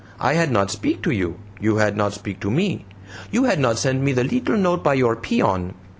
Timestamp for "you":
1.11-1.37, 1.59-1.75, 3.29-3.43